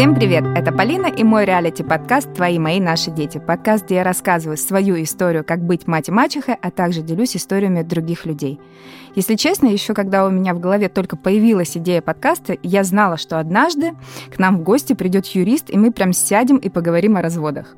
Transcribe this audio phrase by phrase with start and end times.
[0.00, 0.44] Всем привет!
[0.56, 3.36] Это Полина и мой реалити-подкаст «Твои, мои, наши дети».
[3.36, 7.82] Подкаст, где я рассказываю свою историю, как быть мать и мачехой, а также делюсь историями
[7.82, 8.58] других людей.
[9.14, 13.38] Если честно, еще когда у меня в голове только появилась идея подкаста, я знала, что
[13.38, 13.92] однажды
[14.34, 17.76] к нам в гости придет юрист, и мы прям сядем и поговорим о разводах.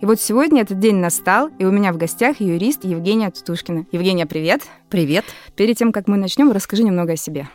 [0.00, 3.86] И вот сегодня этот день настал, и у меня в гостях юрист Евгения Тутушкина.
[3.90, 4.62] Евгения, привет!
[4.88, 5.24] Привет!
[5.56, 7.48] Перед тем, как мы начнем, расскажи немного о себе.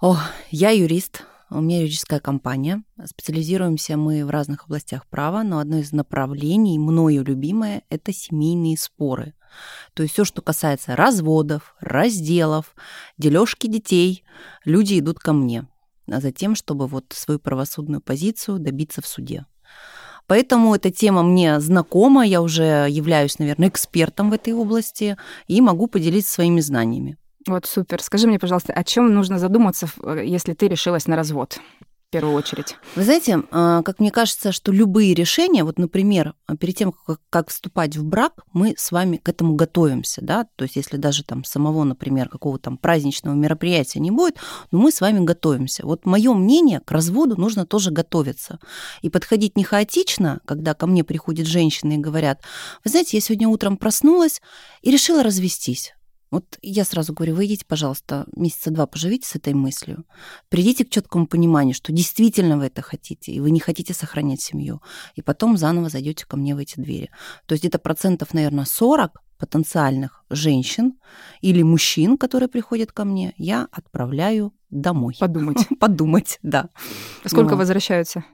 [0.00, 0.16] О,
[0.52, 2.82] я юрист, у меня юридическая компания.
[3.04, 9.34] Специализируемся мы в разных областях права, но одно из направлений, мною любимое, это семейные споры.
[9.94, 12.74] То есть все, что касается разводов, разделов,
[13.16, 14.24] дележки детей,
[14.64, 15.66] люди идут ко мне
[16.06, 19.46] за тем, чтобы вот свою правосудную позицию добиться в суде.
[20.26, 25.86] Поэтому эта тема мне знакома, я уже являюсь, наверное, экспертом в этой области и могу
[25.86, 27.16] поделиться своими знаниями.
[27.48, 28.02] Вот супер.
[28.02, 31.58] Скажи мне, пожалуйста, о чем нужно задуматься, э, если ты решилась на развод?
[32.08, 32.76] в первую очередь?
[32.96, 36.94] Вы знаете, а, как мне кажется, что любые решения, вот, например, перед тем,
[37.28, 41.22] как вступать в брак, мы с вами к этому готовимся, да, то есть если даже
[41.22, 44.38] там самого, например, какого-то там праздничного мероприятия не будет,
[44.70, 45.84] но мы с вами готовимся.
[45.84, 48.58] Вот мое мнение, к разводу нужно тоже готовиться.
[49.02, 52.40] И подходить не хаотично, когда ко мне приходят женщины и говорят,
[52.84, 54.40] вы знаете, я сегодня утром проснулась
[54.80, 55.92] и решила развестись.
[56.30, 60.04] Вот я сразу говорю, вы идите, пожалуйста, месяца два поживите с этой мыслью.
[60.48, 64.82] Придите к четкому пониманию, что действительно вы это хотите, и вы не хотите сохранять семью.
[65.14, 67.10] И потом заново зайдете ко мне в эти двери.
[67.46, 70.98] То есть где-то процентов, наверное, 40 потенциальных женщин
[71.40, 75.16] или мужчин, которые приходят ко мне, я отправляю домой.
[75.18, 75.66] Подумать.
[75.80, 76.68] Подумать, да.
[77.24, 78.24] Сколько возвращаются?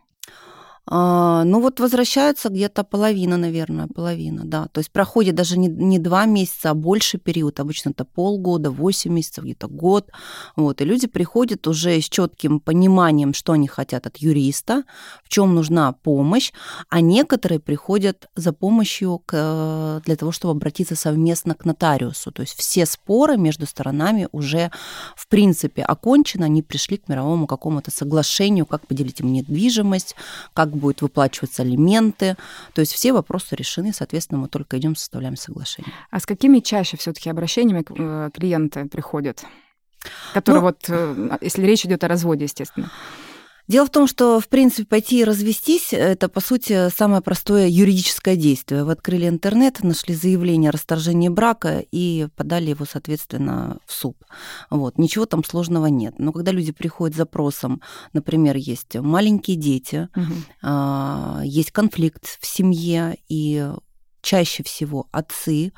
[0.87, 4.67] А, ну вот возвращаются где-то половина, наверное, половина, да.
[4.69, 7.59] То есть проходит даже не, не два месяца, а больше период.
[7.59, 10.11] Обычно это полгода, восемь месяцев, где-то год.
[10.57, 10.81] Вот.
[10.81, 14.85] И люди приходят уже с четким пониманием, что они хотят от юриста,
[15.25, 16.53] в чем нужна помощь,
[16.91, 22.31] а некоторые приходят за помощью к, для того, чтобы обратиться совместно к нотариусу.
[22.31, 24.71] То есть все споры между сторонами уже
[25.17, 30.15] в принципе окончены, они пришли к мировому какому-то соглашению, как поделить им недвижимость,
[30.53, 32.37] как как будут выплачиваться алименты.
[32.73, 35.93] То есть все вопросы решены, соответственно, мы только идем, составляем соглашение.
[36.11, 39.45] А с какими чаще все-таки обращениями э, клиенты приходят?
[40.35, 42.91] Которые ну, вот, э, если речь идет о разводе, естественно.
[43.67, 48.37] Дело в том, что, в принципе, пойти и развестись– это, по сути, самое простое юридическое
[48.37, 48.85] действие.
[48.85, 54.17] Вы открыли интернет, нашли заявление о расторжении брака и подали его, соответственно, в суд.
[54.69, 54.99] Вот.
[54.99, 56.19] Ничего там сложного нет.
[56.19, 57.81] Но когда люди приходят с запросом,
[58.13, 61.43] например, есть маленькие дети, угу.
[61.43, 63.67] есть конфликт в семье, и
[64.25, 65.73] чаще всего отцы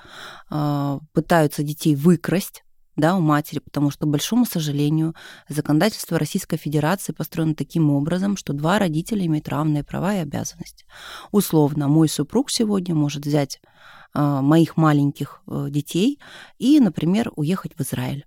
[0.49, 2.63] а, пытаются детей выкрасть,
[2.97, 5.15] да, у матери, потому что, к большому сожалению,
[5.49, 10.87] законодательство Российской Федерации построено таким образом, что два родителя имеют равные права и обязанности.
[11.31, 13.61] Условно, мой супруг сегодня может взять
[14.15, 16.19] э, моих маленьких э, детей
[16.59, 18.27] и, например, уехать в Израиль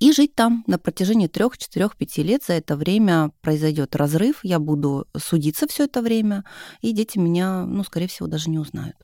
[0.00, 2.42] и жить там на протяжении трех, четырех, пяти лет.
[2.44, 6.44] За это время произойдет разрыв, я буду судиться все это время,
[6.80, 8.96] и дети меня, ну, скорее всего, даже не узнают.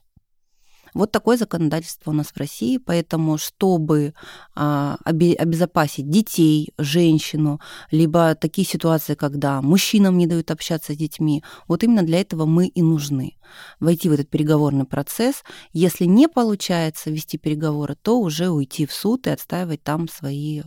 [0.93, 4.13] Вот такое законодательство у нас в России, поэтому чтобы
[4.55, 7.59] а, обезопасить детей, женщину,
[7.91, 12.67] либо такие ситуации, когда мужчинам не дают общаться с детьми, вот именно для этого мы
[12.67, 13.37] и нужны.
[13.79, 15.43] Войти в этот переговорный процесс.
[15.73, 20.63] Если не получается вести переговоры, то уже уйти в суд и отстаивать там свои э,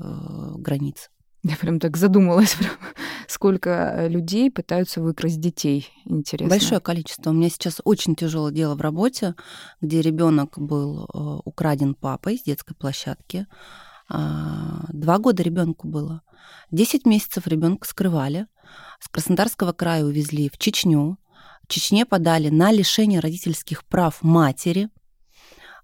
[0.57, 1.09] границы.
[1.49, 2.57] Я прям так задумалась,
[3.29, 5.89] сколько э, людей пытаются выкрасть детей.
[6.05, 6.51] Интересно.
[6.51, 7.31] Большое количество.
[7.31, 9.37] У меня сейчас очень тяжелое дело в работе,
[9.81, 13.47] где ребенок был э, украден папой с детской площадки.
[14.09, 16.23] А, два года ребенку было.
[16.73, 18.49] Десять месяцев ребенка скрывали.
[18.99, 21.17] С Краснодарского края увезли в Чечню.
[21.63, 24.89] В Чечне подали на лишение родительских прав матери–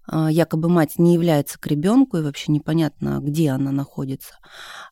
[0.07, 4.35] якобы мать не является к ребенку и вообще непонятно, где она находится.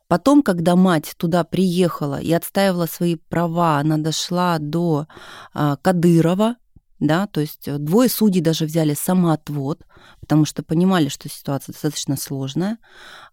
[0.07, 5.07] Потом, когда мать туда приехала и отстаивала свои права, она дошла до
[5.53, 6.55] а, Кадырова,
[6.99, 9.85] да, то есть двое судей даже взяли самоотвод,
[10.19, 12.77] потому что понимали, что ситуация достаточно сложная.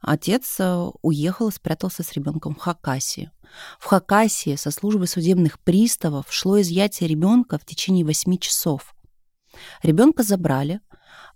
[0.01, 3.31] Отец а, уехал и спрятался с ребенком в Хакасии.
[3.79, 8.95] В Хакасии со службы судебных приставов шло изъятие ребенка в течение 8 часов.
[9.83, 10.81] Ребенка забрали,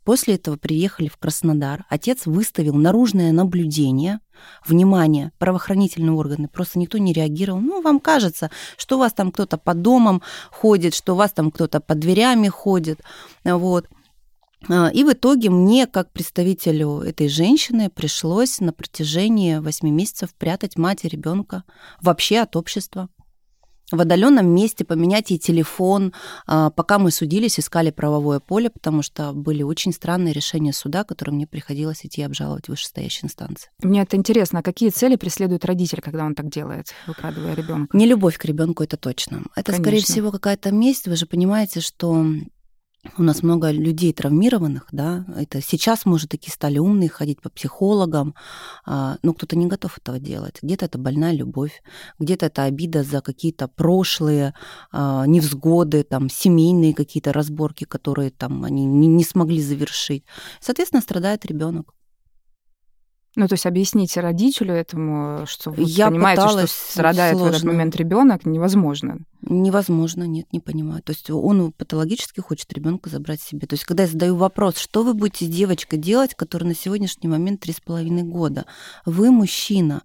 [0.05, 1.85] После этого приехали в Краснодар.
[1.89, 4.21] Отец выставил наружное наблюдение.
[4.67, 6.49] Внимание, правоохранительные органы.
[6.49, 7.61] Просто никто не реагировал.
[7.61, 11.53] Ну, вам кажется, что у вас там кто-то по домам ходит, что у вас там
[11.53, 13.01] кто-то под дверями ходит.
[13.45, 13.89] Вот.
[14.69, 20.77] А, и в итоге мне, как представителю этой женщины, пришлось на протяжении 8 месяцев прятать
[20.77, 21.65] мать и ребенка
[22.01, 23.09] вообще от общества.
[23.93, 26.13] В отдаленном месте, поменять ей телефон.
[26.47, 31.35] А, пока мы судились, искали правовое поле, потому что были очень странные решения суда, которые
[31.35, 33.71] мне приходилось идти обжаловать в вышестоящей инстанции.
[33.83, 37.97] Мне это интересно, а какие цели преследует родитель, когда он так делает, выкрадывая ребенка?
[37.97, 39.43] Не любовь к ребенку, это точно.
[39.55, 39.85] Это, Конечно.
[39.85, 41.07] скорее всего, какая-то месть.
[41.07, 42.27] Вы же понимаете, что
[43.19, 48.35] у нас много людей травмированных, да, это сейчас, может, такие стали умные, ходить по психологам,
[48.87, 50.59] а, но кто-то не готов этого делать.
[50.63, 51.83] Где-то это больная любовь,
[52.21, 54.55] где-то это обида за какие-то прошлые
[54.93, 60.25] а, невзгоды, там, семейные какие-то разборки, которые там они не смогли завершить.
[60.61, 61.95] Соответственно, страдает ребенок.
[63.35, 67.53] Ну, то есть объяснить родителю этому, что вы Я понимаете, что страдает сложно.
[67.53, 69.19] в этот момент ребенок, невозможно.
[69.45, 71.03] Невозможно, нет, не понимаю.
[71.03, 73.67] То есть он патологически хочет ребенка забрать себе.
[73.67, 77.61] То есть когда я задаю вопрос, что вы будете девочка делать, которая на сегодняшний момент
[77.61, 78.67] три с половиной года,
[79.05, 80.05] вы мужчина,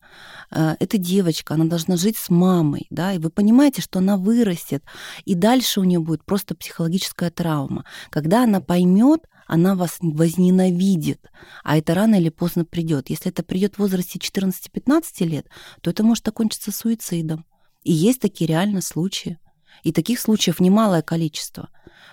[0.49, 4.83] э, это девочка, она должна жить с мамой, да, и вы понимаете, что она вырастет,
[5.25, 7.85] и дальше у нее будет просто психологическая травма.
[8.09, 11.29] Когда она поймет, она вас возненавидит,
[11.63, 13.11] а это рано или поздно придет.
[13.11, 15.47] Если это придет в возрасте 14-15 лет,
[15.81, 17.45] то это может окончиться суицидом.
[17.87, 19.39] И есть такие реально случаи.
[19.83, 21.69] И таких случаев немалое количество.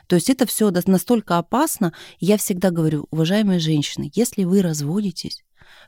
[0.06, 1.92] То есть это все настолько опасно.
[2.20, 5.42] Я всегда говорю, уважаемые женщины, если вы разводитесь,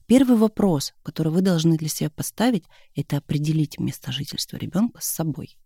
[0.06, 2.64] первый вопрос, который вы должны для себя поставить,
[2.96, 5.56] это определить место жительства ребенка с собой.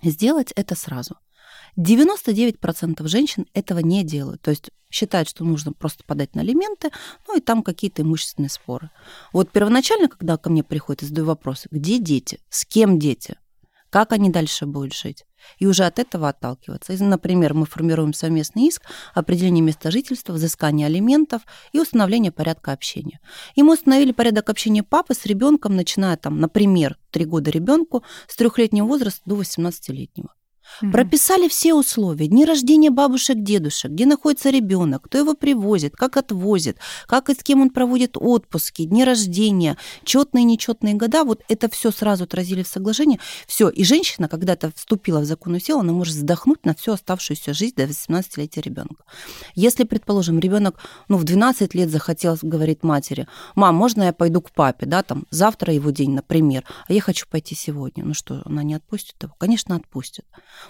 [0.00, 1.16] Сделать это сразу–
[1.78, 4.42] 99% женщин этого не делают.
[4.42, 6.90] То есть считают, что нужно просто подать на алименты,
[7.26, 8.90] ну и там какие-то имущественные споры.
[9.32, 13.36] Вот первоначально, когда ко мне приходят и задаю вопросы, где дети, с кем дети,
[13.88, 15.24] как они дальше будут жить,
[15.58, 16.92] и уже от этого отталкиваться.
[17.02, 18.82] Например, мы формируем совместный иск,
[19.12, 21.42] определение места жительства, взыскание алиментов
[21.72, 23.20] и установление порядка общения.
[23.54, 28.36] И мы установили порядок общения папы с ребенком, начиная там, например, 3 года ребенку с
[28.36, 30.32] трехлетнего возраста до 18-летнего.
[30.80, 30.90] Угу.
[30.90, 32.26] Прописали все условия.
[32.26, 37.42] Дни рождения бабушек, дедушек, где находится ребенок, кто его привозит, как отвозит, как и с
[37.42, 41.24] кем он проводит отпуски, дни рождения, четные нечетные года.
[41.24, 43.20] Вот это все сразу отразили в соглашении.
[43.46, 43.68] Все.
[43.68, 47.84] И женщина, когда-то вступила в законную силу, она может вздохнуть на всю оставшуюся жизнь до
[47.84, 49.04] 18-летия ребенка.
[49.54, 50.78] Если, предположим, ребенок
[51.08, 55.26] ну, в 12 лет захотел, говорит матери, мам, можно я пойду к папе, да, там,
[55.30, 58.04] завтра его день, например, а я хочу пойти сегодня.
[58.04, 59.34] Ну что, она не отпустит его?
[59.38, 60.24] Конечно, отпустит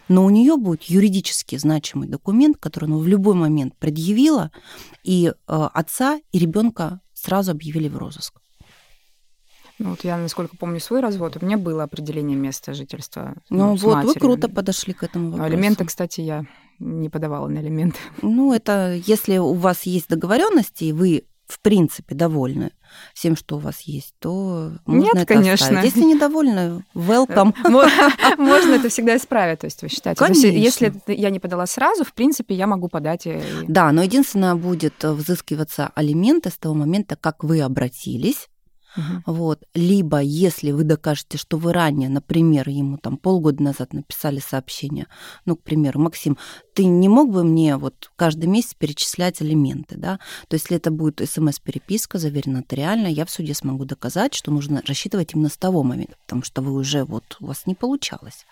[0.09, 4.51] но у нее будет юридически значимый документ, который она в любой момент предъявила,
[5.05, 8.43] и э, отца и ребенка сразу объявили в розыск.
[9.79, 13.35] Ну, вот я, насколько помню свой развод, у меня было определение места жительства.
[13.49, 14.15] Ну, ну вот, матерью.
[14.15, 15.53] вы круто подошли к этому вопросу.
[15.53, 16.45] Алименты, кстати, я
[16.79, 17.99] не подавала на алименты.
[18.21, 22.73] Ну, это если у вас есть договоренности, и вы в принципе довольны
[23.15, 25.67] всем, что у вас есть, то можно Нет, это конечно.
[25.67, 25.85] Оставить.
[25.85, 27.55] Если недовольны, welcome.
[28.39, 30.19] Можно это всегда исправить, то есть вы считаете.
[30.19, 30.47] Конечно.
[30.47, 33.27] Если я не подала сразу, в принципе, я могу подать.
[33.69, 38.49] Да, но единственное, будет взыскиваться алименты с того момента, как вы обратились
[38.97, 39.35] Угу.
[39.35, 39.65] Вот.
[39.75, 45.07] Либо, если вы докажете, что вы ранее, например, ему там полгода назад написали сообщение,
[45.45, 46.37] ну, к примеру, Максим,
[46.75, 50.19] ты не мог бы мне вот каждый месяц перечислять элементы, да?
[50.49, 54.83] То есть, если это будет смс-переписка, заверена нотариально, я в суде смогу доказать, что нужно
[54.87, 58.47] рассчитывать именно с того момента, потому что вы уже вот, у вас не получалось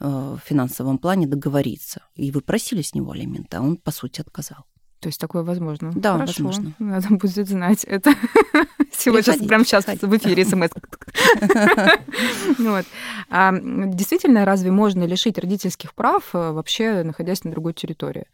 [0.00, 4.20] э, в финансовом плане договориться, и вы просили с него элементы, а он, по сути,
[4.20, 4.64] отказал.
[5.02, 5.90] То есть такое возможно?
[5.96, 6.44] Да, Хорошо.
[6.44, 6.74] возможно.
[6.78, 8.14] Надо будет знать это.
[8.96, 10.70] Сегодня, прямо сейчас в эфире смс.
[12.58, 12.86] вот.
[13.28, 18.26] а, действительно, разве можно лишить родительских прав э, вообще, находясь на другой территории,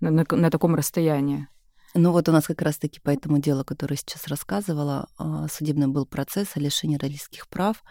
[0.00, 1.46] на, на, на таком расстоянии?
[1.92, 6.06] Ну вот у нас как раз-таки по этому делу, которое сейчас рассказывала, а, судебный был
[6.06, 7.84] процесс о лишении родительских прав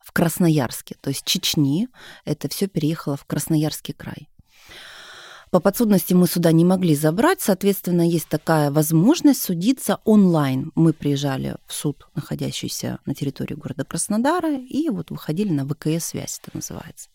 [0.00, 1.88] в Красноярске, то есть Чечни.
[2.24, 4.30] Это все переехало в Красноярский край.
[5.54, 10.72] По подсудности мы сюда не могли забрать, соответственно, есть такая возможность судиться онлайн.
[10.74, 16.56] Мы приезжали в суд, находящийся на территории города Краснодара, и вот выходили на ВКС-связь, это
[16.56, 17.08] называется.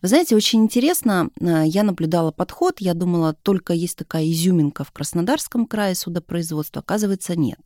[0.00, 4.92] Вы знаете, очень интересно, э, я наблюдала подход, я думала, только есть такая изюминка в
[4.92, 7.58] Краснодарском крае судопроизводства, оказывается, нет.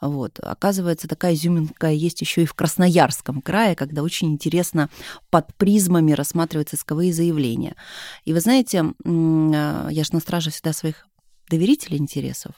[0.00, 0.38] Вот.
[0.40, 4.90] Оказывается, такая изюминка есть еще и в Красноярском крае, когда очень интересно
[5.30, 7.76] под призмами рассматривать исковые заявления.
[8.24, 11.06] И вы знаете, а, я же на страже всегда своих
[11.48, 12.54] доверителей интересов.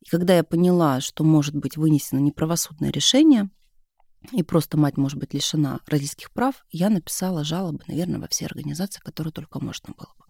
[0.00, 3.48] И когда я поняла, что может быть вынесено неправосудное решение,
[4.32, 9.00] и просто мать может быть лишена родительских прав, я написала жалобы, наверное, во все организации,
[9.00, 10.24] которые только можно было бы.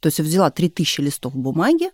[0.00, 1.90] То есть я взяла 3000 листов бумаги,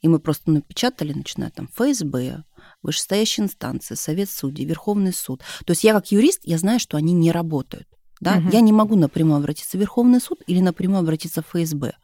[0.00, 2.44] и мы просто напечатали, начиная там ФСБ,
[2.84, 5.40] вышестоящие инстанции, Совет судей, Верховный суд.
[5.64, 7.88] То есть я как юрист, я знаю, что они не работают.
[8.20, 8.36] Да?
[8.38, 8.50] Угу.
[8.52, 11.94] Я не могу напрямую обратиться в Верховный суд или напрямую обратиться в ФСБ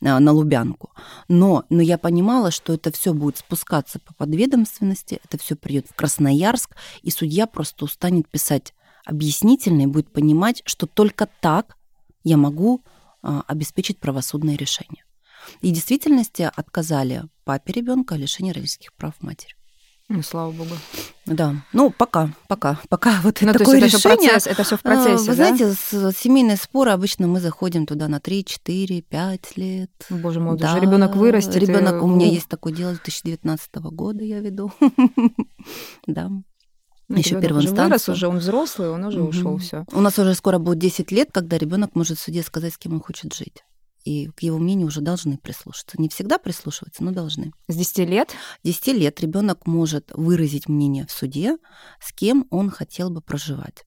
[0.00, 0.90] а, на Лубянку.
[1.28, 5.94] Но, но я понимала, что это все будет спускаться по подведомственности, это все придет в
[5.94, 8.72] Красноярск, и судья просто устанет писать
[9.04, 11.76] объяснительно и будет понимать, что только так
[12.24, 12.82] я могу
[13.22, 15.04] а, обеспечить правосудное решение.
[15.60, 19.54] И в действительности отказали папе ребенка о лишении родительских прав матери.
[20.14, 20.74] Ну, слава богу.
[21.24, 21.54] Да.
[21.72, 24.30] Ну, пока, пока, пока вот ну, такое это решение.
[24.30, 25.54] Процесс, это все в процессе, Вы да?
[25.54, 29.90] знаете, с, семейные споры обычно мы заходим туда на 3, 4, 5 лет.
[30.10, 30.72] Боже мой, да.
[30.72, 31.56] уже ребенок вырастет.
[31.56, 31.98] Ребенок и...
[32.00, 34.70] у меня есть такое дело 2019 года я веду.
[36.06, 36.28] Да.
[37.08, 37.88] Ну, еще первую инстанцию.
[37.88, 39.84] вырос уже, он взрослый, он уже ушел все.
[39.92, 42.94] У нас уже скоро будет 10 лет, когда ребенок может в суде сказать, с кем
[42.94, 43.62] он хочет жить
[44.04, 46.00] и к его мнению уже должны прислушаться.
[46.00, 47.52] Не всегда прислушиваться, но должны.
[47.68, 48.30] С 10 лет?
[48.62, 51.56] С 10 лет ребенок может выразить мнение в суде,
[52.00, 53.84] с кем он хотел бы проживать.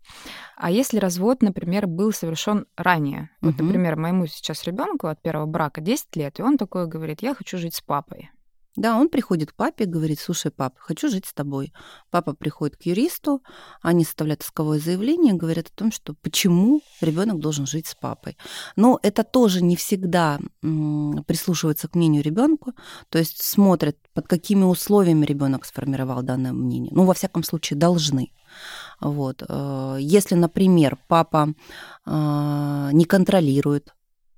[0.58, 3.30] А если развод, например, был совершен ранее?
[3.42, 3.52] Угу.
[3.52, 7.36] Вот, например, моему сейчас ребенку от первого брака 10 лет, и он такой говорит, я
[7.36, 8.30] хочу жить с папой.
[8.76, 11.74] Да, он приходит к папе говорит, слушай, пап, хочу жить с тобой.
[12.12, 13.42] Папа приходит к юристу,
[13.82, 18.38] они составляют исковое заявление говорят о том, что почему ребенок должен жить с папой.
[18.76, 22.74] Но это тоже не всегда прислушивается к мнению ребенка,
[23.10, 26.92] то есть смотрят, под какими условиями ребенок сформировал данное мнение.
[26.94, 28.32] Ну, во всяком случае, должны.
[29.00, 29.44] Вот.
[29.48, 31.54] Э, если, например, папа
[32.06, 33.94] э, не контролирует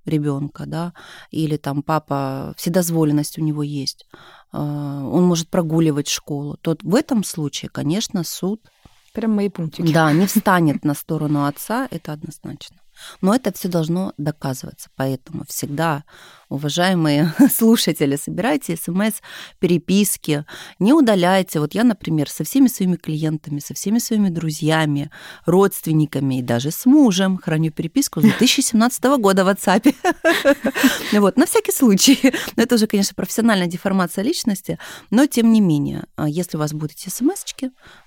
[0.07, 0.93] ребенка, да,
[1.31, 4.05] или там папа, вседозволенность у него есть,
[4.51, 8.61] а, он может прогуливать школу, то в этом случае, конечно, суд...
[9.13, 9.91] Прям мои пунктики.
[9.91, 12.77] Да, не встанет на сторону отца, это однозначно.
[13.21, 14.89] Но это все должно доказываться.
[14.95, 16.03] Поэтому всегда,
[16.49, 19.21] уважаемые слушатели, собирайте смс,
[19.59, 20.45] переписки,
[20.79, 21.59] не удаляйте.
[21.59, 25.11] Вот я, например, со всеми своими клиентами, со всеми своими друзьями,
[25.45, 29.93] родственниками и даже с мужем храню переписку с 2017 года в WhatsApp.
[31.17, 32.19] Вот, на всякий случай.
[32.55, 34.77] Это уже, конечно, профессиональная деформация личности,
[35.09, 37.43] но тем не менее, а если у вас будут эти смс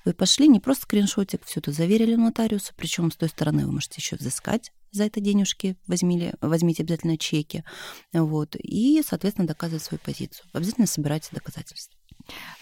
[0.05, 3.97] вы пошли не просто скриншотик, все это заверили нотариусу, причем с той стороны вы можете
[3.99, 7.65] еще взыскать за это денежки, возьмите, возьмите обязательно чеки,
[8.13, 10.47] вот, и, соответственно, доказывать свою позицию.
[10.53, 12.00] Обязательно собирайте доказательства.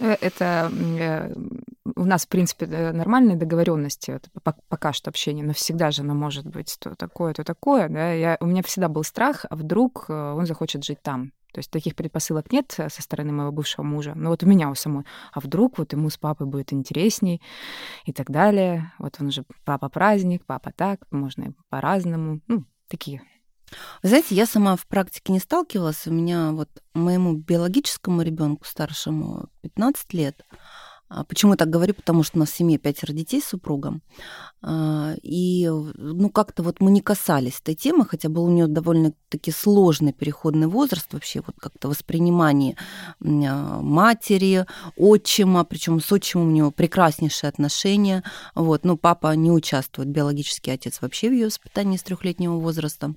[0.01, 1.35] Э, это э,
[1.97, 4.21] у нас, в принципе, нормальные договоренности,
[4.69, 7.89] пока что общение, но всегда же оно может быть то такое, то такое.
[7.89, 8.13] Да?
[8.13, 11.33] Я, у меня всегда был страх, а вдруг э, он захочет жить там.
[11.53, 14.13] То есть таких предпосылок нет со стороны моего бывшего мужа.
[14.15, 15.05] Но вот у меня у самой.
[15.33, 17.41] А вдруг вот ему с папой будет интересней
[18.05, 18.93] и так далее.
[18.99, 22.41] Вот он же папа праздник, папа так, можно по-разному.
[22.49, 23.23] Ну, такие
[24.03, 26.07] знаете, я сама в практике не сталкивалась.
[26.07, 30.45] У меня вот моему биологическому ребенку старшему 15 лет,
[31.11, 31.95] а почему я так говорю?
[31.95, 34.03] Потому что у нас в семье пятеро детей с супругом.
[34.61, 39.51] А, и ну, как-то вот мы не касались этой темы, хотя был у нее довольно-таки
[39.51, 42.77] сложный переходный возраст, вообще вот как-то воспринимание
[43.25, 48.23] а, матери, отчима, причем с отчимом у него прекраснейшие отношения.
[48.55, 48.85] Вот.
[48.85, 53.15] Ну, папа не участвует, биологический отец вообще в ее воспитании с трехлетнего возраста.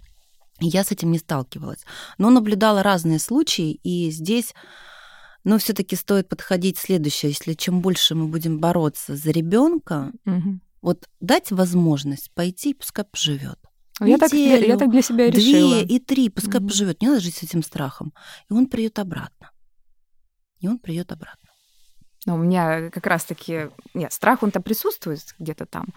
[0.62, 1.80] Я с этим не сталкивалась.
[2.18, 4.54] Но наблюдала разные случаи, и здесь
[5.44, 7.32] но все-таки стоит подходить следующее.
[7.32, 10.60] Если чем больше мы будем бороться за ребенка, угу.
[10.82, 13.60] вот дать возможность пойти, пускай поживет.
[14.00, 15.84] Ну, я так, я так для себя решила.
[15.84, 16.70] Две и три, пускай угу.
[16.70, 17.02] поживет.
[17.02, 18.14] Не надо жить с этим страхом.
[18.50, 19.52] И он придет обратно.
[20.60, 21.50] И он придет обратно.
[22.26, 23.70] Но у меня как раз-таки...
[23.96, 25.88] Нет, страх, он-то присутствует где-то там.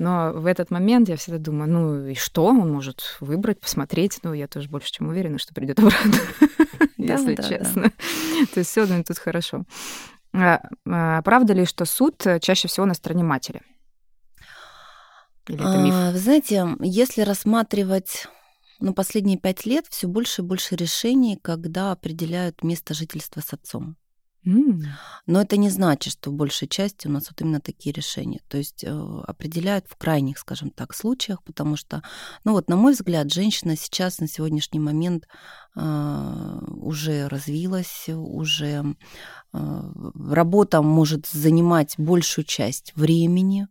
[0.00, 2.46] Но в этот момент я всегда думаю, ну и что?
[2.46, 4.20] Он может выбрать, посмотреть.
[4.22, 6.14] Ну, я тоже больше чем уверена, что придет обратно.
[6.96, 7.90] если честно.
[8.54, 9.64] То есть все тут хорошо.
[10.32, 13.60] А, а, правда ли, что суд чаще всего на стороне матери?
[15.48, 15.94] Или это миф?
[15.94, 18.26] А, вы знаете, если рассматривать
[18.78, 23.98] ну, последние пять лет, все больше и больше решений, когда определяют место жительства с отцом.
[24.44, 28.40] Но это не значит, что в большей части у нас вот именно такие решения.
[28.48, 28.88] То есть э,
[29.26, 32.02] определяют в крайних, скажем так, случаях, потому что,
[32.44, 35.26] ну вот, на мой взгляд, женщина сейчас на сегодняшний момент
[35.76, 38.96] э, уже развилась, уже
[39.52, 39.82] э,
[40.30, 43.68] работа может занимать большую часть времени,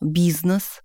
[0.00, 0.82] бизнес,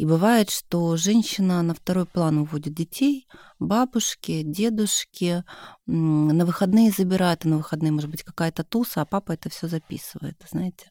[0.00, 3.28] и бывает, что женщина на второй план уводит детей,
[3.58, 5.44] бабушки, дедушки,
[5.84, 10.42] на выходные забирает, а на выходные может быть какая-то туса, а папа это все записывает,
[10.50, 10.90] знаете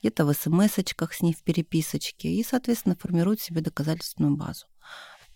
[0.00, 4.66] где-то в смс-очках с ней в переписочке, и, соответственно, формирует себе доказательственную базу.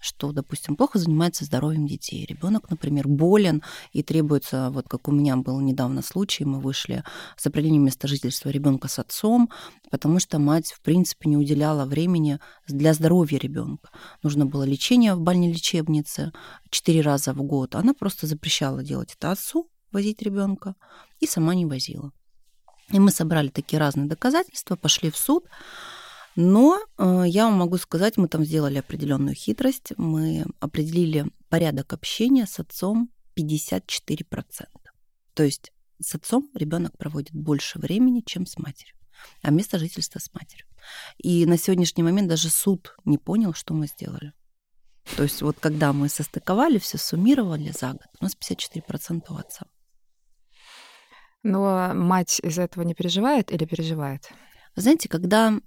[0.01, 2.25] Что, допустим, плохо занимается здоровьем детей.
[2.27, 3.63] Ребенок, например, болен
[3.93, 7.05] и требуется, вот как у меня был недавно случай, мы вышли
[7.37, 9.51] с определением места жительства ребенка с отцом,
[9.91, 13.91] потому что мать, в принципе, не уделяла времени для здоровья ребенка.
[14.23, 16.33] Нужно было лечение в больной лечебнице
[16.71, 17.75] четыре раза в год.
[17.75, 20.75] Она просто запрещала делать это отцу, возить ребенка,
[21.21, 22.13] и сама не возила.
[22.91, 25.45] И мы собрали такие разные доказательства, пошли в суд.
[26.41, 29.93] Но э, я вам могу сказать, мы там сделали определенную хитрость.
[29.97, 34.67] Мы определили порядок общения с отцом 54%.
[35.35, 38.95] То есть с отцом ребенок проводит больше времени, чем с матерью,
[39.43, 40.65] а место жительства с матерью.
[41.17, 44.33] И на сегодняшний момент даже суд не понял, что мы сделали.
[45.17, 49.67] То есть вот когда мы состыковали, все суммировали за год, у нас 54% у отца.
[51.43, 54.31] Но мать из этого не переживает или переживает?
[54.81, 55.59] знаете, когда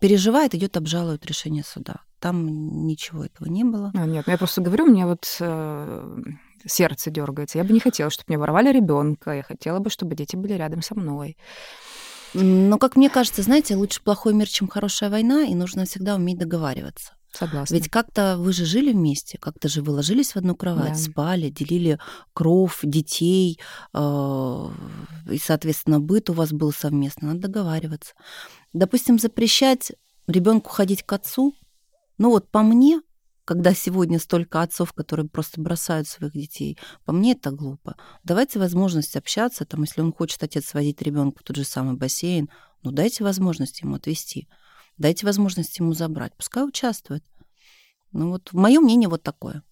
[0.00, 1.96] переживает, идет обжалует решение суда.
[2.18, 3.92] Там ничего этого не было.
[3.94, 6.16] А, нет, ну я просто говорю, мне вот э,
[6.66, 7.58] сердце дергается.
[7.58, 9.32] Я бы не хотела, чтобы мне воровали ребенка.
[9.32, 11.36] Я хотела бы, чтобы дети были рядом со мной.
[12.34, 16.38] Но, как мне кажется, знаете, лучше плохой мир, чем хорошая война, и нужно всегда уметь
[16.38, 17.12] договариваться.
[17.36, 17.74] Согласна.
[17.74, 20.98] Ведь как-то вы же жили вместе, как-то же вы ложились в одну кровать, да.
[20.98, 21.98] спали, делили
[22.32, 23.58] кров, детей,
[23.92, 24.68] э,
[25.30, 27.28] и, соответственно, быт у вас был совместно.
[27.28, 28.14] Надо договариваться.
[28.72, 29.92] Допустим, запрещать
[30.26, 31.54] ребенку ходить к отцу,
[32.18, 33.02] ну вот по мне,
[33.44, 37.96] когда сегодня столько отцов, которые просто бросают своих детей, по мне это глупо.
[38.24, 42.48] Давайте возможность общаться, там, если он хочет отец сводить ребенка в тот же самый бассейн,
[42.82, 44.48] ну дайте возможность ему отвести.
[44.98, 46.34] Дайте возможность ему забрать.
[46.36, 47.24] Пускай участвует.
[48.12, 49.62] Ну вот мое мнение вот такое.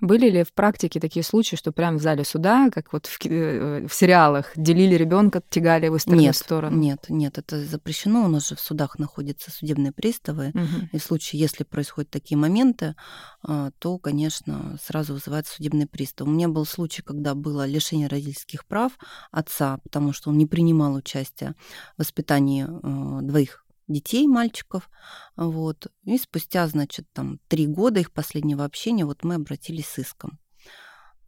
[0.00, 3.86] Были ли в практике такие случаи, что прямо в зале суда, как вот в, э,
[3.86, 6.76] в сериалах, делили ребенка, тягали его стороны нет, в сторону?
[6.76, 8.24] Нет, нет, это запрещено.
[8.24, 10.48] У нас же в судах находятся судебные приставы.
[10.48, 10.88] Угу.
[10.92, 12.94] И в случае, если происходят такие моменты,
[13.42, 16.28] а, то, конечно, сразу вызывается судебный пристав.
[16.28, 18.92] У меня был случай, когда было лишение родительских прав
[19.30, 21.54] отца, потому что он не принимал участие
[21.96, 24.90] в воспитании э, двоих детей, мальчиков.
[25.36, 25.88] Вот.
[26.04, 30.38] И спустя, значит, там три года их последнего общения вот мы обратились с иском.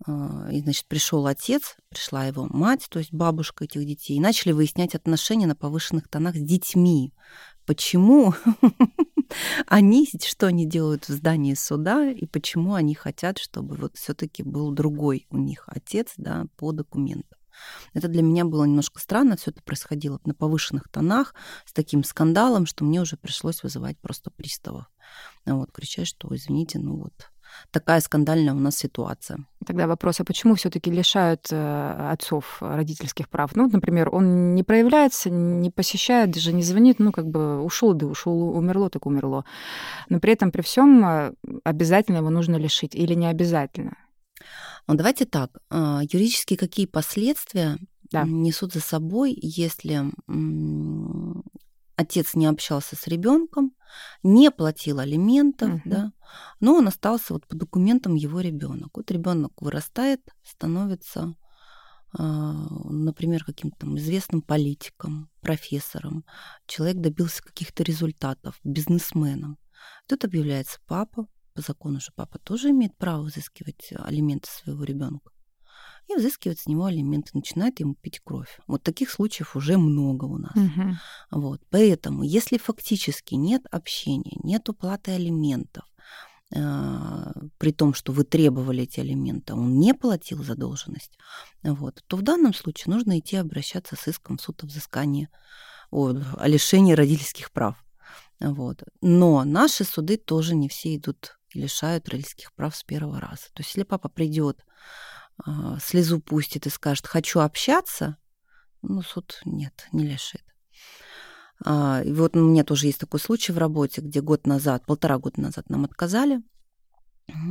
[0.07, 4.53] А, и, значит, пришел отец, пришла его мать, то есть бабушка этих детей, и начали
[4.53, 7.13] выяснять отношения на повышенных тонах с детьми.
[7.67, 8.35] Почему
[9.67, 14.71] они, что они делают в здании суда, и почему они хотят, чтобы вот все-таки был
[14.71, 17.38] другой у них отец, да, по документам.
[17.95, 22.67] Это для меня было немножко странно, все это происходило на повышенных тонах, с таким скандалом,
[22.67, 24.87] что мне уже пришлось вызывать просто приставов.
[25.47, 27.31] Вот, кричать, что извините, ну вот,
[27.71, 29.39] такая скандальная у нас ситуация.
[29.67, 33.55] Тогда вопрос, а почему все-таки лишают э, отцов родительских прав?
[33.57, 38.07] Ну, например, он не проявляется, не посещает, даже не звонит, ну, как бы ушел, да
[38.07, 39.45] ушел, умерло, так умерло.
[40.09, 41.33] Но при этом, при всем, э,
[41.65, 43.97] обязательно его нужно лишить или не обязательно?
[44.89, 45.59] Ну, давайте так.
[45.69, 47.79] А, юридически какие последствия
[48.11, 48.25] да.
[48.25, 50.11] несут за собой, если
[51.95, 53.75] отец не общался с ребенком,
[54.23, 55.83] не платил алиментов, угу.
[55.85, 56.13] да,
[56.61, 58.97] но он остался вот по документам его ребенок.
[58.97, 61.35] Вот ребенок вырастает, становится,
[62.17, 62.55] а,
[62.91, 66.25] например, каким-то известным политиком, профессором.
[66.67, 69.59] Человек добился каких-то результатов, бизнесменом.
[70.07, 71.27] Тут объявляется папа,
[71.59, 75.33] по закону же папа тоже имеет право взыскивать алименты своего ребенка.
[76.07, 78.61] И взыскивает с него алименты, начинает ему пить кровь.
[78.69, 80.55] Вот таких случаев уже много у нас.
[80.55, 80.97] Угу.
[81.33, 81.61] Вот.
[81.69, 85.85] Поэтому, если фактически нет общения, нет уплаты алиментов,
[86.55, 91.19] э, при том, что вы требовали эти алименты, он не платил задолженность,
[91.65, 95.29] вот, то в данном случае нужно идти обращаться с иском в суд о взыскании,
[95.91, 97.85] о, о лишении родительских прав.
[98.39, 98.85] Вот.
[99.01, 103.45] Но наши суды тоже не все идут лишают родительских прав с первого раза.
[103.55, 104.65] То есть если папа придет,
[105.45, 108.17] а, слезу пустит и скажет «хочу общаться»,
[108.83, 110.45] ну, суд нет, не лишит.
[111.65, 115.19] А, и вот у меня тоже есть такой случай в работе, где год назад, полтора
[115.19, 116.43] года назад нам отказали–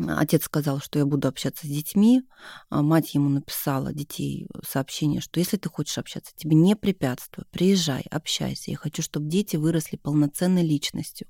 [0.08, 2.24] Отец сказал, что я буду общаться с детьми.
[2.70, 8.04] А мать ему написала детей сообщение, что если ты хочешь общаться, тебе не препятствую, приезжай,
[8.10, 8.72] общайся.
[8.72, 11.28] Я хочу, чтобы дети выросли полноценной личностью.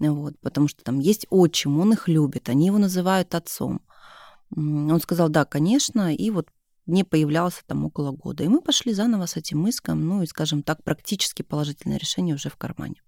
[0.00, 3.80] Вот, потому что там есть отчим, он их любит, они его называют отцом.
[4.54, 6.48] Он сказал, да, конечно, и вот
[6.86, 8.44] не появлялся там около года.
[8.44, 12.48] И мы пошли заново с этим иском, ну и, скажем так, практически положительное решение уже
[12.48, 13.02] в кармане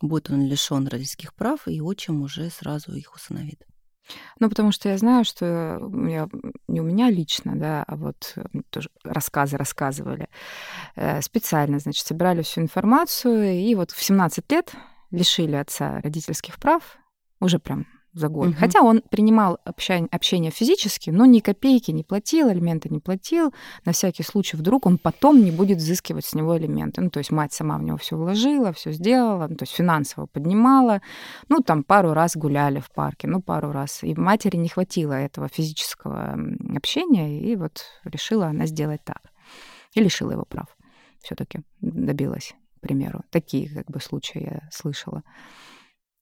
[0.00, 3.66] будет он лишен родительских прав, и отчим уже сразу их усыновит.
[4.38, 5.46] Ну, потому что я знаю, что
[6.08, 6.28] я,
[6.66, 8.34] не у меня лично, да, а вот
[8.70, 10.28] тоже рассказы рассказывали.
[10.96, 14.72] Э, специально, значит, собирали всю информацию, и вот в 17 лет
[15.10, 16.98] лишили отца родительских прав,
[17.40, 18.48] уже прям за год.
[18.48, 18.56] Мгм.
[18.56, 23.54] Хотя он принимал общение физически, но ни копейки не платил, алименты не платил.
[23.84, 27.00] На всякий случай вдруг он потом не будет взыскивать с него алименты.
[27.00, 30.26] Ну, то есть мать сама в него все вложила, все сделала, ну, то есть финансово
[30.26, 31.00] поднимала.
[31.48, 34.02] Ну, там пару раз гуляли в парке, ну, пару раз.
[34.02, 36.36] И матери не хватило этого физического
[36.74, 39.22] общения, и вот решила она сделать так.
[39.94, 40.76] И лишила его прав.
[41.22, 43.22] все таки добилась, к примеру.
[43.30, 45.22] Такие как бы случаи я слышала.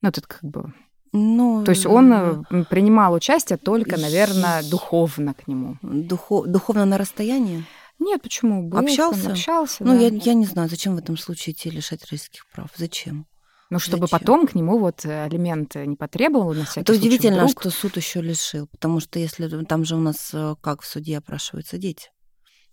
[0.00, 0.72] Ну, тут как бы
[1.12, 5.76] Ну, то есть он э, принимал участие только, наверное, духовно к нему.
[5.82, 7.64] духо- духовно на расстоянии?
[7.98, 8.62] Нет, почему?
[8.68, 9.22] Был, Общался?
[9.24, 9.98] там, общался, Ну, да.
[10.00, 12.70] я, я не знаю, зачем в этом случае идти лишать родительских прав?
[12.76, 13.26] Зачем?
[13.70, 14.18] Ну, чтобы зачем?
[14.18, 17.60] потом к нему вот э, алименты не потребовал на всякий Это случай удивительно, вдруг.
[17.60, 21.18] что суд еще лишил, потому что если там же у нас э, как в суде
[21.18, 22.10] опрашиваются дети.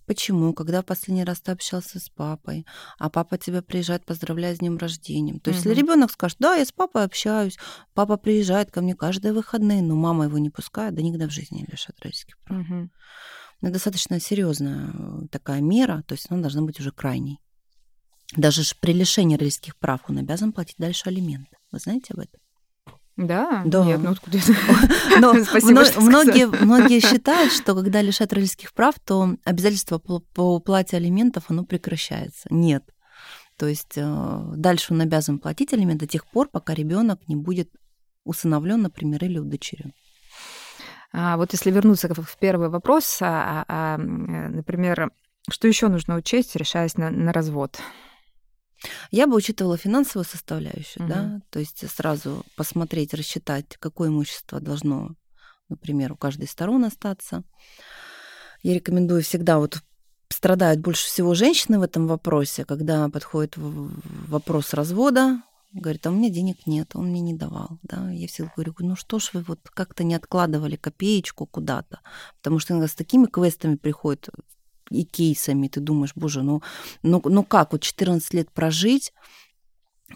[0.05, 0.53] Почему?
[0.53, 2.65] Когда в последний раз ты общался с папой,
[2.99, 5.39] а папа тебя приезжает, поздравляет с днем рождения.
[5.39, 5.79] То есть, если Мгм.
[5.79, 7.57] ребенок скажет, да, я с папой общаюсь,
[7.93, 11.59] папа приезжает ко мне каждые выходные, но мама его не пускает, да никогда в жизни
[11.59, 12.59] не лишат родительских прав.
[12.59, 12.91] Мгм.
[13.61, 17.39] Это достаточно серьезная э, такая мера, то есть она должна быть уже крайней.
[18.35, 21.57] Даже при лишении родительских прав он обязан платить дальше алименты.
[21.71, 22.39] Вы знаете об этом?
[23.17, 23.63] Да?
[23.65, 23.85] Да.
[23.85, 24.53] Нет, ну откуда это?
[25.19, 30.19] Но Спасибо, мно- что многие, многие считают, что когда лишат родительских прав, то обязательство по,
[30.19, 32.47] по уплате алиментов оно прекращается.
[32.49, 32.83] Нет.
[33.57, 37.69] То есть э, дальше он обязан платить алименты до тех пор, пока ребенок не будет
[38.25, 39.93] усыновлен, например, или удочерен.
[41.13, 45.11] А вот если вернуться в первый вопрос, а, а, э, например,
[45.49, 47.79] что еще нужно учесть, решаясь на, на развод?
[49.11, 51.07] Я бы учитывала финансовую составляющую, Мгм.
[51.09, 55.15] да, то есть сразу посмотреть, рассчитать, какое имущество должно,
[55.69, 57.43] например, у каждой из сторон остаться.
[58.63, 59.81] Я рекомендую всегда вот
[60.29, 66.29] страдают больше всего женщины в этом вопросе, когда подходит вопрос развода, говорит, а у меня
[66.29, 69.59] денег нет, он мне не давал, да, я всегда говорю, ну что ж вы вот
[69.73, 71.99] как-то не откладывали копеечку куда-то,
[72.37, 74.29] потому что иногда с такими квестами приходят
[74.89, 76.61] и кейсами, ты думаешь, боже, ну,
[77.03, 79.13] ну, ну как, вот 14 лет прожить,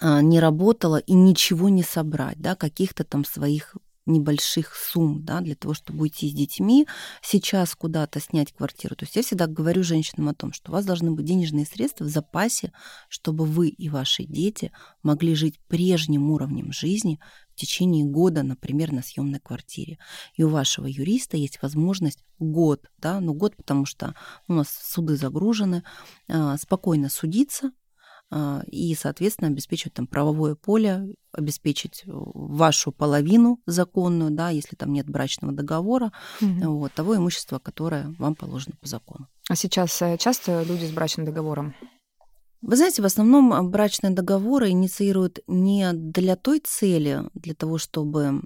[0.02, 3.76] а, не работала и ничего не собрать, да, каких-то там своих
[4.10, 6.88] небольших сумм, да, для того, чтобы уйти с детьми,
[7.22, 8.96] сейчас куда-то снять квартиру.
[8.96, 12.06] То есть я всегда говорю женщинам о том, что у вас должны быть денежные средства
[12.06, 12.72] в запасе,
[13.08, 14.72] чтобы вы и ваши дети
[15.04, 17.20] могли жить прежним уровнем жизни
[17.60, 19.98] течение года, например, на съемной квартире.
[20.36, 24.16] И у вашего юриста есть возможность год, да, ну год, потому что
[24.48, 25.84] у нас суды загружены,
[26.30, 27.72] а, спокойно судиться,
[28.32, 34.94] а, и, соответственно, обеспечивать там правовое поле, обеспечить э, вашу половину законную, да, если там
[34.94, 36.78] нет брачного договора, Мгм.
[36.78, 39.28] вот, того имущества, которое вам положено по закону.
[39.50, 41.74] А сейчас э, часто люди с брачным договором?
[42.62, 48.42] Вы знаете, в основном а, брачные договоры инициируют не для той цели, для того, чтобы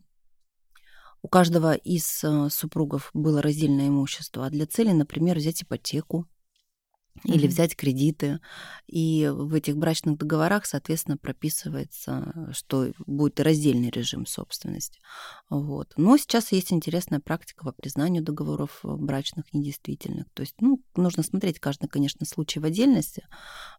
[1.23, 6.28] у каждого из э, супругов было раздельное имущество, а для цели, например, взять ипотеку
[7.23, 8.39] или взять кредиты.
[8.88, 14.99] И в этих брачных договорах, соответственно, прописывается, что будет раздельный режим собственности.
[15.49, 15.93] Вот.
[15.95, 20.28] Но сейчас есть интересная практика по признанию договоров э, брачных недействительных.
[20.34, 23.26] То есть, ну, нужно смотреть каждый, конечно, случай в отдельности.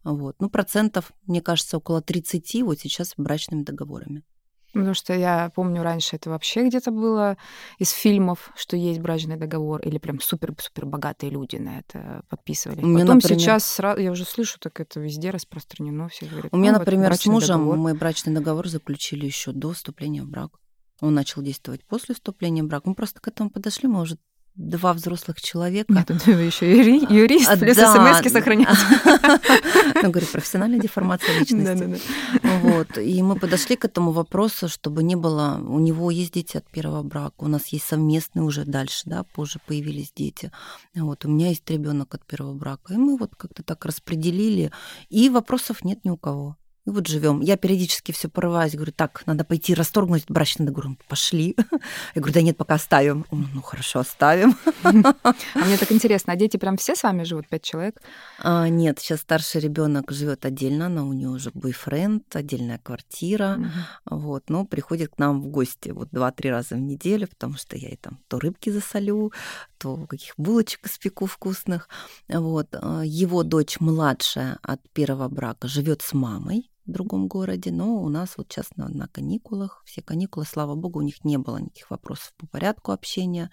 [0.04, 0.36] Вот.
[0.38, 4.22] Ну, процентов, мне кажется, около 30 вот сейчас брачными договорами.
[4.74, 7.36] Потому что я помню, раньше это вообще где-то было
[7.78, 12.82] из фильмов, что есть брачный договор, или прям супер-супер богатые люди на это подписывали.
[12.82, 16.52] У меня, Потом например- сейчас сразу, я уже слышу, так это везде распространено, все говорят.
[16.52, 17.76] У меня, «Ну, вот например, с брачный мужем договор».
[17.78, 20.50] мы брачный договор заключили еще до вступления в брак.
[21.00, 22.86] Он начал действовать после вступления в брак.
[22.86, 24.16] Мы просто к этому подошли, мы уже
[24.54, 25.92] два взрослых человека.
[25.92, 28.20] Нет, он еще юри- юрист, А, плюс да.
[28.20, 28.68] смс сохранять.
[30.02, 31.64] Ну, говорю, профессиональная деформация личности.
[31.64, 32.58] Да-да-да.
[32.60, 32.98] Вот.
[32.98, 35.60] И мы подошли к этому вопросу, чтобы не было...
[35.66, 39.60] У него есть дети от первого брака, у нас есть совместные уже дальше, да, позже
[39.66, 40.50] появились дети.
[40.94, 41.24] Вот.
[41.24, 42.94] У меня есть ребенок от первого брака.
[42.94, 44.70] И мы вот как-то так распределили.
[45.08, 46.56] И вопросов нет ни у кого.
[46.86, 47.40] И вот живем.
[47.40, 50.86] Я периодически все порываюсь, говорю, так, надо пойти расторгнуть брачный договор.
[50.88, 51.56] Он, Пошли.
[52.14, 53.24] Я говорю, да нет, пока оставим.
[53.30, 54.54] Он, Ну, хорошо, оставим.
[54.82, 58.02] А мне так интересно, а дети прям все с вами живут, пять человек?
[58.38, 63.56] А, нет, сейчас старший ребенок живет отдельно, но у него уже бойфренд, отдельная квартира.
[63.56, 63.70] Мгм.
[64.06, 67.88] Вот, но приходит к нам в гости вот два-три раза в неделю, потому что я
[67.88, 69.32] ей там то рыбки засолю,
[69.78, 71.88] то каких булочек испеку вкусных.
[72.28, 72.68] Вот.
[72.72, 78.08] а, Его дочь младшая от первого брака живет с мамой, в другом городе, но у
[78.08, 81.90] нас вот сейчас на, на каникулах, все каникулы, слава богу, у них не было никаких
[81.90, 83.50] вопросов по порядку общения.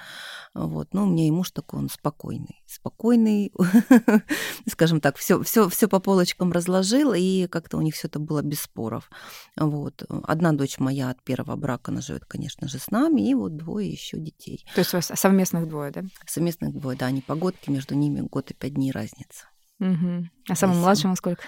[0.54, 0.94] Вот.
[0.94, 2.62] Но у меня и муж такой, он спокойный.
[2.68, 3.54] Спокойный,
[4.70, 8.42] скажем так, все, все, все по полочкам разложил, и как-то у них все это было
[8.42, 9.10] без споров.
[9.56, 10.04] Вот.
[10.24, 13.90] Одна дочь моя от первого брака, она живет, конечно же, с нами, и вот двое
[13.90, 14.66] еще детей.
[14.76, 16.04] То есть у вас совместных двое, да?
[16.26, 19.46] Совместных двое, да, они погодки, между ними год и пять дней разница.
[19.80, 20.30] Угу.
[20.50, 21.42] А самому младшему сколько?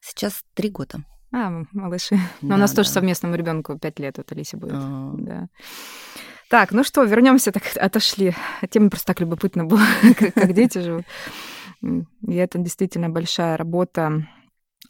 [0.00, 1.04] Сейчас три года.
[1.32, 2.16] А, малыши.
[2.16, 2.76] Да, Но у нас да.
[2.76, 4.74] тоже совместному ребенку пять лет, вот Алисе будет.
[4.74, 5.14] А-а-а.
[5.16, 5.48] Да.
[6.50, 8.34] Так, ну что, вернемся, так отошли.
[8.70, 9.80] Тема просто так любопытно было,
[10.34, 11.04] как дети живут.
[11.82, 14.28] И это действительно большая работа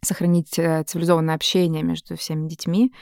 [0.02, 2.92] сохранить э, цивилизованное общение между всеми детьми.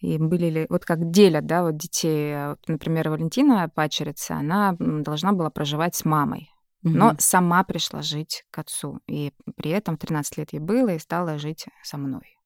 [0.00, 5.32] И были ли, вот как делят, да, вот детей, вот, например, Валентина Пачерица, она должна
[5.32, 6.50] была проживать с мамой,
[6.82, 9.00] но сама пришла жить к отцу.
[9.08, 12.37] И при этом 13 лет ей было, и стала жить со мной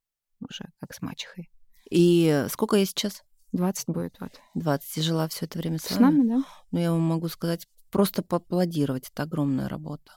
[0.49, 1.51] уже, как с мачехой.
[1.91, 3.23] И сколько ей сейчас?
[3.53, 4.33] 20 будет, вот.
[4.55, 4.99] 20.
[4.99, 6.27] И жила все это время с, с вами?
[6.27, 6.43] да.
[6.71, 9.11] Ну, я вам могу сказать, просто поаплодировать.
[9.13, 10.13] Это огромная работа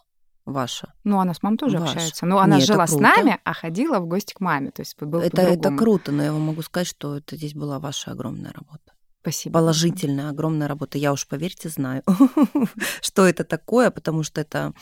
[0.46, 0.94] ваша.
[1.04, 1.94] Ну, она с мамой тоже Ваша.
[1.94, 2.26] общается.
[2.26, 4.72] Но она Нет, жила с нами, а ходила в гости к маме.
[4.72, 7.80] То есть был это, это круто, но я вам могу сказать, что это здесь была
[7.80, 8.94] ваша огромная работа.
[9.22, 9.54] Спасибо.
[9.54, 11.00] Положительная, огромная работа.
[11.00, 12.04] Я уж, поверьте, знаю,
[13.02, 14.74] что это такое, потому что это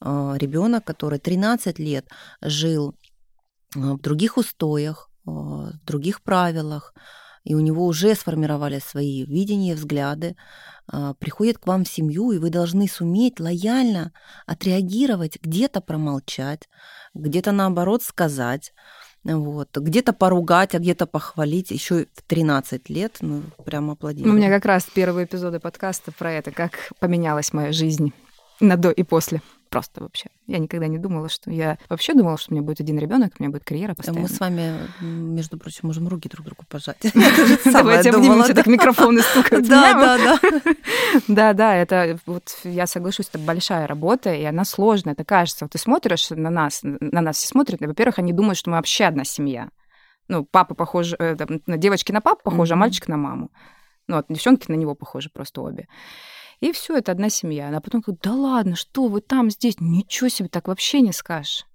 [0.00, 2.08] э, ребенок, который 13 лет
[2.40, 2.94] жил
[3.74, 6.94] в других устоях, в других правилах,
[7.44, 10.36] и у него уже сформировались свои видения, взгляды,
[10.86, 14.12] а, приходит к вам в семью, и вы должны суметь лояльно
[14.46, 16.68] отреагировать, где-то промолчать,
[17.14, 18.72] где-то наоборот сказать,
[19.24, 24.32] вот, где-то поругать, а где-то похвалить, еще в 13 лет, ну, прямо аплодирую.
[24.32, 28.12] У меня как раз первые эпизоды подкаста про это, как поменялась моя жизнь
[28.60, 29.40] на до и после.
[29.70, 30.30] Просто вообще.
[30.48, 31.48] Я никогда не думала, что...
[31.48, 34.22] Я вообще думала, что у меня будет один ребенок, у меня будет карьера постоянно.
[34.22, 36.98] Мы с вами, между прочим, можем руки друг другу пожать.
[37.64, 39.68] Давайте обнимемся, так микрофоны стукают.
[39.68, 40.60] Да, да, да.
[41.28, 45.12] Да, да, это вот я соглашусь, это большая работа, и она сложная.
[45.12, 48.58] Это кажется, вот ты смотришь на нас, на нас все смотрят, и, во-первых, они думают,
[48.58, 49.70] что мы вообще одна семья.
[50.26, 53.50] Ну, папа похож, э, девочки на папу похожи, а мальчик на маму.
[54.08, 55.86] Ну, вот девчонки на него похожи просто обе.
[56.60, 57.74] И все, это одна семья.
[57.74, 61.66] А потом говорит, да ладно, что вы там, здесь, ничего себе, так вообще не скажешь.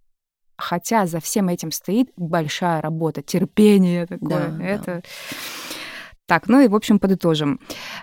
[0.58, 4.50] Хотя за всем этим стоит большая работа, терпение такое.
[4.50, 4.86] Да, это...
[4.86, 5.02] Да.
[6.28, 7.60] Так, ну и, в общем, подытожим.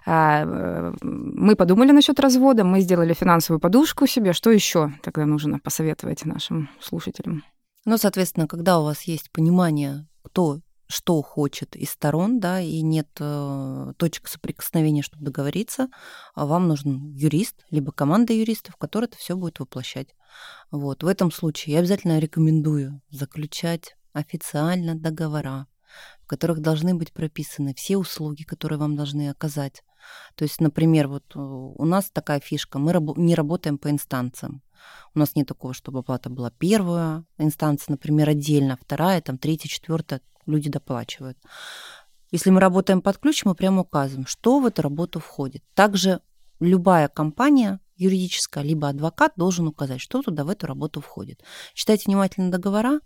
[0.07, 4.33] А, э, мы подумали насчет развода, мы сделали финансовую подушку себе.
[4.33, 7.42] Что еще тогда нужно посоветовать нашим слушателям?
[7.85, 10.61] Ну, соответственно, когда у вас есть понимание, кто
[10.92, 15.88] что хочет из сторон, да, и нет э, точек соприкосновения, чтобы договориться,
[16.35, 20.09] а вам нужен юрист, либо команда юристов, которая это все будет воплощать.
[20.70, 21.02] Вот.
[21.02, 25.66] В этом случае я обязательно рекомендую заключать официально договора,
[26.22, 29.83] в которых должны быть прописаны все услуги, которые вам должны оказать.
[30.35, 34.62] То есть, например, вот э, у нас такая фишка, мы раб- не работаем по инстанциям.
[35.14, 40.20] У нас нет такого, чтобы оплата была первая инстанция, например, отдельно, вторая, там, третья, четвертая,
[40.46, 41.38] люди доплачивают.
[42.31, 45.62] Если мы работаем под ключ, мы прямо указываем, что в эту работу входит.
[45.74, 46.20] Также
[46.61, 51.42] любая компания юридическая, либо адвокат должен указать, что туда в эту работу входит.
[51.74, 53.00] Читайте внимательно договора,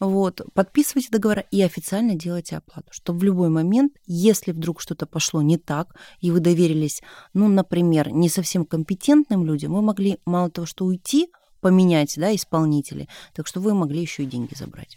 [0.00, 5.42] вот, подписывайте договора и официально делайте оплату, чтобы в любой момент, если вдруг что-то пошло
[5.42, 7.02] не так, и вы доверились,
[7.34, 11.28] ну, например, не совсем компетентным людям, вы могли мало того, что уйти,
[11.60, 14.96] поменять да, исполнителей, так что вы могли еще и деньги забрать.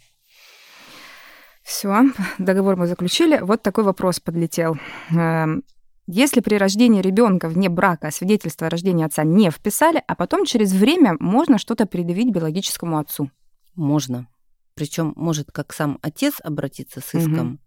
[1.66, 2.04] Все,
[2.38, 3.38] договор мы заключили.
[3.38, 4.78] Вот такой вопрос подлетел.
[5.10, 5.64] Эм,
[6.06, 10.72] если при рождении ребенка вне брака свидетельство о рождении отца не вписали, а потом через
[10.72, 13.32] время можно что-то предъявить биологическому отцу?
[13.74, 14.28] Можно.
[14.74, 17.58] Причем может как сам отец обратиться с иском, угу.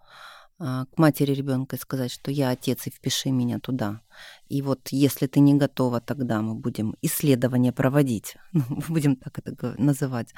[0.62, 4.02] А, к матери ребенка и сказать, что я отец и впиши меня туда.
[4.50, 9.76] И вот если ты не готова, тогда мы будем исследование проводить, ну, будем так это
[9.82, 10.34] называть.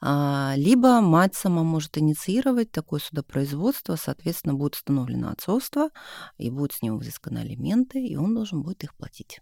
[0.00, 5.90] А, либо мать сама может инициировать такое судопроизводство, соответственно, будет установлено отцовство,
[6.36, 9.40] и будут с него взысканы алименты, и он должен будет их платить.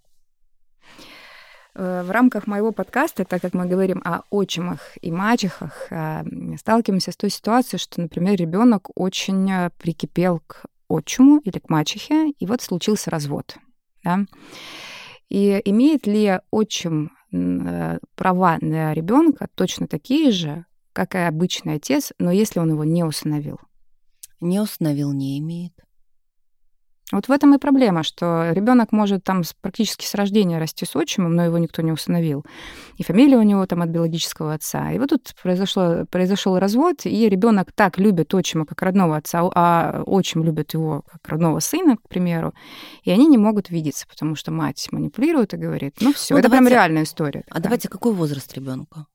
[1.78, 6.24] Э, в рамках моего подкаста, так как мы говорим о отчимах и мачехах, э,
[6.56, 12.30] сталкиваемся с той ситуацией, что, например, ребенок очень э, прикипел к отчиму или к мачехе,
[12.30, 13.56] и вот случился развод.
[14.02, 14.24] Да?
[15.28, 22.32] И имеет ли отчим права на ребенка точно такие же, как и обычный отец, но
[22.32, 23.60] если он его не установил?
[24.40, 25.74] Не установил, не имеет.
[27.10, 31.34] Вот в этом и проблема, что ребенок может там практически с рождения расти с отчимом,
[31.34, 32.44] но его никто не установил.
[32.98, 34.92] И фамилия у него там от биологического отца.
[34.92, 40.02] И вот тут произошло, произошел развод, и ребенок так любит отчима как родного отца, а
[40.04, 42.52] отчим любит его как родного сына, к примеру,
[43.04, 46.48] и они не могут видеться, потому что мать манипулирует и говорит, ну все, ну, это
[46.48, 47.44] давайте, прям реальная история.
[47.50, 49.06] А давайте какой возраст ребенка?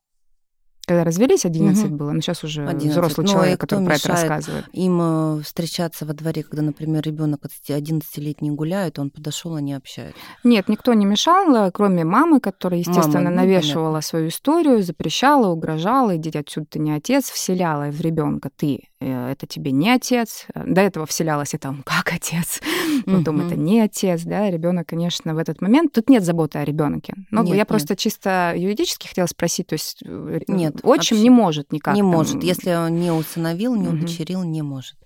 [0.86, 1.96] Когда развелись, 11 угу.
[1.96, 2.92] было, но сейчас уже 11.
[2.92, 4.66] взрослый ну, человек, который про это рассказывает.
[4.74, 10.20] Им э, встречаться во дворе, когда, например, ребенок 11-летний гуляет, он подошел, они общаются.
[10.44, 14.02] Нет, никто не мешал, э, кроме мамы, которая, естественно, Мама, ну, навешивала понятно.
[14.02, 19.72] свою историю, запрещала, угрожала, иди отсюда ты не отец, вселяла в ребенка ты это тебе
[19.72, 20.48] не отец.
[20.56, 22.62] До этого вселялась это он как отец,
[23.06, 25.94] потом это не отец, да, ребенок, конечно, в этот момент.
[25.94, 27.14] Тут нет заботы о ребенке.
[27.32, 27.68] Но нет, я нет.
[27.68, 31.96] просто чисто юридически хотела спросить, то есть э, нет, отчим не может никак.
[31.96, 32.10] Не там...
[32.10, 34.98] может, если он не усыновил, не удочерил, не может.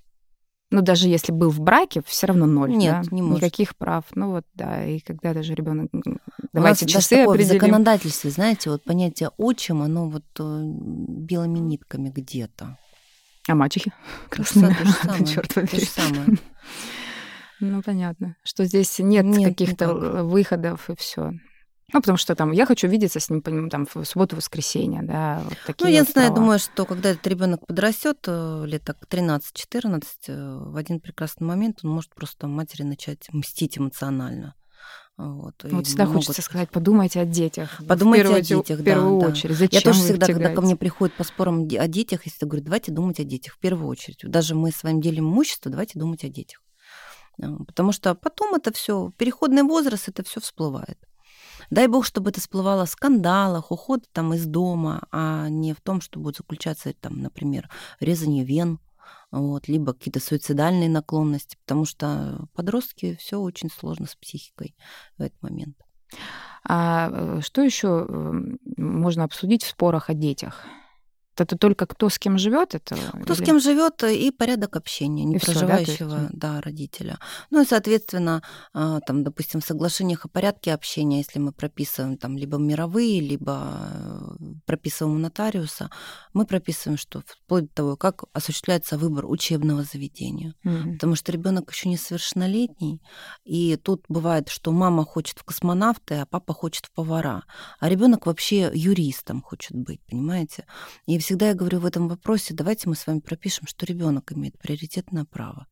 [0.70, 2.72] Ну, даже если был в браке, все равно ноль.
[2.72, 3.16] Нет, да?
[3.16, 3.42] не может.
[3.42, 4.04] Никаких прав.
[4.16, 4.86] Ну вот, да.
[4.86, 5.90] И когда даже ребенок.
[6.52, 7.50] Давайте У нас часы даже определим.
[7.50, 12.78] в законодательстве, знаете, вот понятие отчим, оно вот э, белыми нитками где-то.
[13.48, 13.94] А мачехи?
[14.30, 15.26] То же самое.
[15.26, 15.72] Черт побери.
[15.72, 16.26] То же самое.
[17.60, 18.36] Ну, понятно.
[18.44, 21.32] Что здесь нет, нет каких-то выходов и все.
[21.94, 25.42] Ну, потому что там я хочу видеться с ним там в субботу-воскресенье, да.
[25.44, 28.98] Вот такие ну, я вот знаю, думаю, что когда этот ребенок подрастет э, лет так
[29.10, 34.54] 13-14, э, в один прекрасный момент он может просто матери начать мстить эмоционально.
[35.18, 36.26] Вот, вот всегда могут...
[36.26, 37.82] хочется сказать, подумайте о детях.
[37.88, 39.58] Подумайте о детях, В первую да, очередь.
[39.58, 42.92] Зачем Я тоже всегда, когда ко мне приходят по спорам о детях, если говорю, давайте
[42.92, 44.20] думать о детях в первую очередь.
[44.22, 46.62] Даже мы с вами делим имущество, давайте думать о детях.
[47.38, 51.00] Потому что потом это все, переходный возраст, это все всплывает.
[51.72, 56.00] Дай бог, чтобы это всплывало в скандалах, уход там из дома, а не в том,
[56.00, 58.80] что будет заключаться, там, например, резание вен,
[59.32, 64.76] вот, либо какие-то суицидальные наклонности, потому что подростки все очень сложно с психикой
[65.18, 65.78] в этот момент.
[66.64, 70.66] А э, что еще эм, можно обсудить в спорах о детях?
[71.40, 73.42] Это только кто с кем живет, это кто или...
[73.42, 77.20] с кем живет э, и порядок общения не и проживающего, да, да, родителя.
[77.52, 78.42] Ну и соответственно,
[78.74, 84.36] а, там, допустим, в соглашениях о порядке общения, если мы прописываем там либо мировые, либо
[84.40, 85.90] э, прописываем у нотариуса,
[86.34, 90.94] мы прописываем, что вплоть до того, как осуществляется выбор учебного заведения, угу.
[90.94, 93.02] потому что ребенок еще несовершеннолетний,
[93.46, 97.44] и тут бывает, что мама хочет в космонавты, а папа хочет в повара,
[97.80, 100.66] а ребенок вообще юристом хочет быть, понимаете?
[101.06, 104.58] И всегда я говорю в этом вопросе, давайте мы с вами пропишем, что ребенок имеет
[104.58, 105.68] приоритетное право.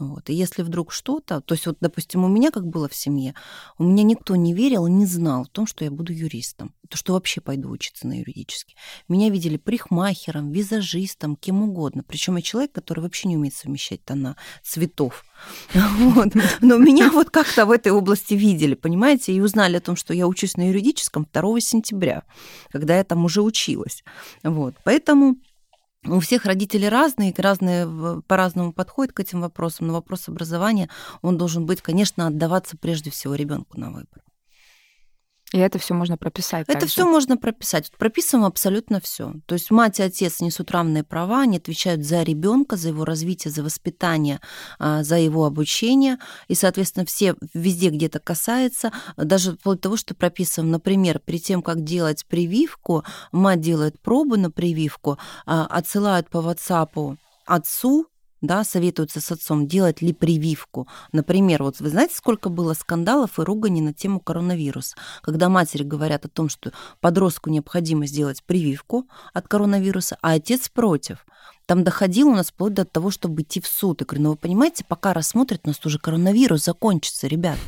[0.00, 0.30] Вот.
[0.30, 3.34] И если вдруг что-то, то есть вот, допустим, у меня как было в семье,
[3.76, 7.12] у меня никто не верил не знал в том, что я буду юристом, то что
[7.12, 8.76] вообще пойду учиться на юридический.
[9.08, 12.02] Меня видели парикмахером, визажистом, кем угодно.
[12.02, 15.24] Причем я человек, который вообще не умеет совмещать тона цветов.
[16.00, 16.34] Вот.
[16.60, 20.26] Но меня вот как-то в этой области видели, понимаете, и узнали о том, что я
[20.26, 22.24] учусь на юридическом 2 сентября,
[22.70, 24.02] когда я там уже училась.
[24.42, 24.74] Вот.
[24.84, 25.36] Поэтому
[26.06, 30.88] у всех родители разные, разные по-разному подходят к этим вопросам, но вопрос образования,
[31.22, 34.22] он должен быть, конечно, отдаваться прежде всего ребенку на выбор.
[35.52, 36.66] И это все можно прописать.
[36.68, 37.90] Это все можно прописать.
[37.98, 39.34] Прописываем абсолютно все.
[39.46, 43.50] То есть мать и отец несут равные права, они отвечают за ребенка, за его развитие,
[43.50, 44.40] за воспитание,
[44.78, 46.18] а, за его обучение.
[46.46, 51.42] И, соответственно, все везде, где это касается, даже вплоть до того, что прописываем, например, перед
[51.42, 58.06] тем, как делать прививку, мать делает пробу на прививку, а, отсылают по WhatsApp отцу
[58.40, 60.88] да, советуются с отцом, делать ли прививку.
[61.12, 66.24] Например, вот вы знаете, сколько было скандалов и ругани на тему коронавируса, когда матери говорят
[66.24, 71.26] о том, что подростку необходимо сделать прививку от коронавируса, а отец против.
[71.66, 74.00] Там доходило у нас вплоть до того, чтобы идти в суд.
[74.00, 77.58] Я говорю, ну вы понимаете, пока рассмотрят, у нас уже коронавирус закончится, ребят.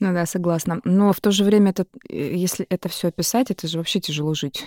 [0.00, 0.80] Ну да, согласна.
[0.84, 4.32] Но в то же время, это, э, если это все описать, это же вообще тяжело
[4.34, 4.64] жить.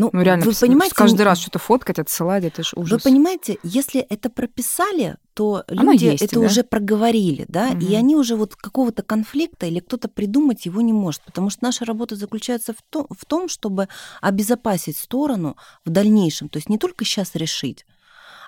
[0.00, 3.04] Ну, ну реально, вы понимаете, каждый раз что-то фоткать, отсылать, это же ужас.
[3.04, 6.46] Вы понимаете, если это прописали, то люди есть, это да?
[6.46, 7.80] уже проговорили, да, угу.
[7.80, 11.84] и они уже вот какого-то конфликта или кто-то придумать его не может, потому что наша
[11.84, 13.88] работа заключается в том, в том, чтобы
[14.22, 17.84] обезопасить сторону в дальнейшем, то есть не только сейчас решить,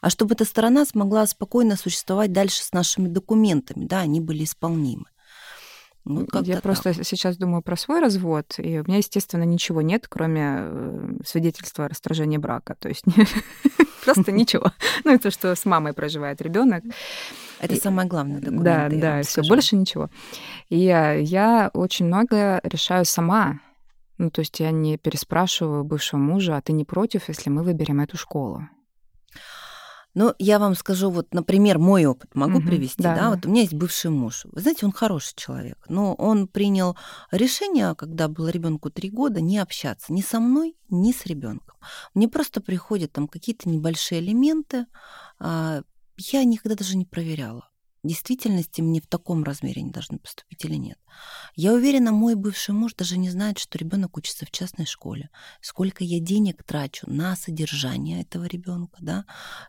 [0.01, 5.05] а чтобы эта сторона смогла спокойно существовать дальше с нашими документами, да, они были исполнимы.
[6.05, 7.05] Ну, Я просто так.
[7.05, 11.89] сейчас думаю про свой развод, и у меня, естественно, ничего нет, кроме э, свидетельства о
[11.89, 12.75] расторжении брака.
[12.79, 13.05] То есть
[14.05, 14.73] просто ничего.
[15.05, 16.85] Ну, это что с мамой проживает ребенок.
[17.61, 18.65] Это самое главное документ.
[18.65, 20.11] Да, да, все, больше ничего.
[20.69, 23.61] И я очень много решаю сама.
[24.19, 28.01] Ну, то есть я не переспрашиваю бывшего мужа, а ты не против, если мы выберем
[28.01, 28.69] эту школу?
[30.15, 33.31] Ну, я вам скажу, вот, например, мой опыт могу угу, привести, да, да?
[33.31, 34.45] Вот у меня есть бывший муж.
[34.45, 36.97] Вы знаете, он хороший человек, но он принял
[37.31, 41.77] решение, когда было ребенку три года, не общаться ни со мной, ни с ребенком.
[42.15, 44.87] Мне просто приходят там какие-то небольшие элементы,
[45.39, 45.83] а,
[46.19, 47.72] я никогда даже не проверяла
[48.05, 50.99] действительности мне в таком размере не должны поступить или нет.
[51.55, 55.31] Я уверена, мой бывший муж даже не знает, что ребенок учится в частной школе,
[55.61, 59.25] сколько я денег трачу на содержание этого ребенка, да,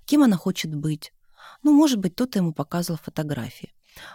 [0.05, 1.13] кем она хочет быть.
[1.61, 3.73] Ну, может быть, кто-то ему показывал фотографии.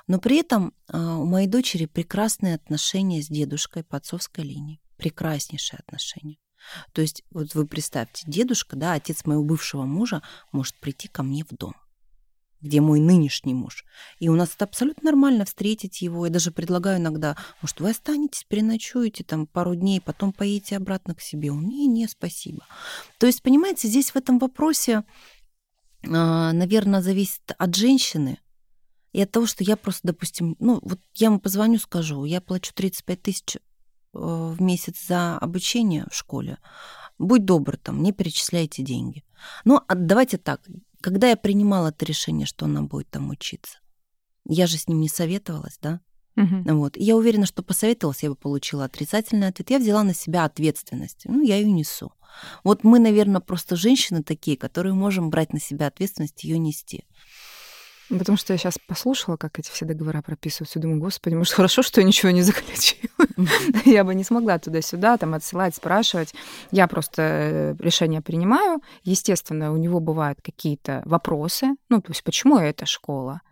[0.08, 4.80] Но при этом а, у моей дочери прекрасные отношения с дедушкой по отцовской линии.
[4.96, 6.38] Прекраснейшие отношения.
[6.92, 11.44] То есть, вот вы представьте, дедушка, да, отец моего бывшего мужа может прийти ко мне
[11.44, 11.74] в дом
[12.60, 13.84] где мой нынешний муж.
[14.18, 16.26] И у нас это абсолютно нормально встретить его.
[16.26, 21.20] Я даже предлагаю иногда, может, вы останетесь, переночуете там пару дней, потом поедете обратно к
[21.20, 21.52] себе.
[21.52, 22.66] Он, не, не, спасибо.
[23.18, 25.04] То есть, понимаете, здесь в этом вопросе,
[26.04, 28.38] а, наверное, зависит от женщины
[29.12, 32.72] и от того, что я просто, допустим, ну, вот я ему позвоню, скажу, я плачу
[32.74, 33.60] 35 тысяч э,
[34.12, 36.58] в месяц за обучение в школе.
[37.18, 39.24] Будь добр, там, не перечисляйте деньги.
[39.64, 40.60] Ну, давайте так,
[41.00, 43.78] когда я принимала это решение, что она будет там учиться,
[44.46, 46.00] я же с ним не советовалась, да?
[46.36, 46.76] Угу.
[46.76, 46.96] Вот.
[46.96, 49.70] И я уверена, что посоветовалась, я бы получила отрицательный ответ.
[49.70, 51.22] Я взяла на себя ответственность.
[51.24, 52.12] Ну, я ее несу.
[52.62, 57.04] Вот мы, наверное, просто женщины такие, которые можем брать на себя ответственность и ее нести.
[58.08, 61.82] Потому что я сейчас послушала, как эти все договора прописываются, и думаю, господи, может, хорошо,
[61.82, 63.26] что я ничего не заключила.
[63.84, 66.34] Я бы не смогла туда-сюда там отсылать, спрашивать.
[66.70, 68.80] Я просто э, решение принимаю.
[69.04, 71.76] Естественно, у него бывают какие-то вопросы.
[71.90, 73.42] Ну, то есть, почему эта школа?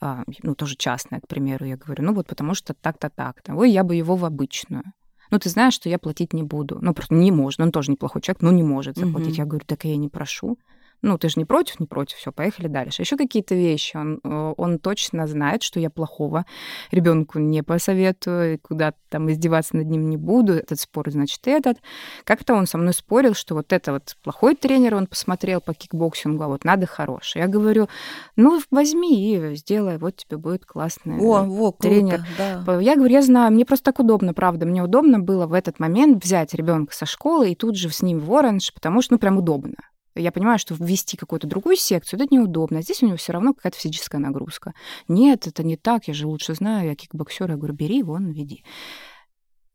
[0.00, 3.54] А, ну, тоже частная, к примеру, я говорю, ну, вот потому что так-то, так-то.
[3.54, 4.84] Ой, я бы его в обычную
[5.30, 6.78] ну, ты знаешь, что я платить не буду.
[6.82, 7.58] Ну, просто не может.
[7.58, 9.38] Он тоже неплохой человек, но не может заплатить.
[9.38, 10.58] Я говорю, так я не прошу
[11.02, 13.02] ну, ты же не против, не против, все, поехали дальше.
[13.02, 13.96] Еще какие-то вещи.
[13.96, 16.46] Он, э, он точно знает, что я плохого
[16.92, 20.54] ребенку не посоветую, куда там издеваться над ним не буду.
[20.54, 21.78] Этот спор, значит, этот.
[22.22, 26.44] Как-то он со мной спорил, что вот это вот плохой тренер, он посмотрел по кикбоксингу,
[26.44, 27.38] а вот надо хороший.
[27.38, 27.88] Я говорю,
[28.36, 32.24] ну, возьми и сделай, вот тебе будет классный О, во, тренер.
[32.36, 32.80] Круто, да.
[32.80, 34.66] Я говорю, я знаю, мне просто так удобно, правда.
[34.66, 38.20] Мне удобно было в этот момент взять ребенка со школы и тут же с ним
[38.20, 39.74] в Orange, потому что, ну, прям удобно.
[40.14, 42.82] Я понимаю, что ввести какую-то другую секцию это неудобно.
[42.82, 44.74] Здесь у него все равно какая-то физическая нагрузка.
[45.08, 48.64] Нет, это не так, я же лучше знаю, я кикбоксер, я говорю, бери, вон, веди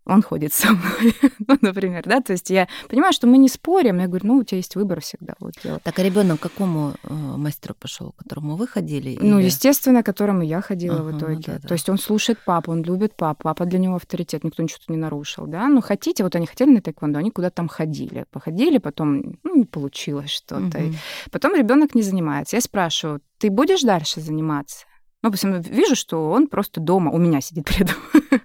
[0.08, 1.16] он ходит со мной,
[1.48, 4.44] ну, например, да, то есть я понимаю, что мы не спорим, я говорю, ну, у
[4.44, 5.36] тебя есть выбор всегда.
[5.40, 5.84] Вот делать.
[5.84, 9.18] Так, а ребенок к какому э, мастеру пошел, к которому вы ходили?
[9.22, 9.46] Ну, или...
[9.46, 11.44] естественно, к которому я ходила ага, в итоге.
[11.46, 11.68] Да, да.
[11.68, 14.98] То есть он слушает папу, он любит папу, папа для него авторитет, никто ничего не
[14.98, 19.40] нарушил, да, ну, хотите, вот они хотели на тэквондо, они куда-то там ходили, походили, потом,
[19.44, 20.94] ну, не получилось что-то, угу.
[21.32, 22.56] потом ребенок не занимается.
[22.56, 24.86] Я спрашиваю, ты будешь дальше заниматься?
[25.24, 27.96] Ну, допустим, вижу, что он просто дома, у меня сидит при этом.